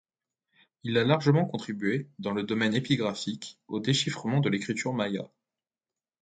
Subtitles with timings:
[0.83, 5.29] Il a largement contribué, dans le domaine épigraphique, au déchiffrement de l'écriture maya.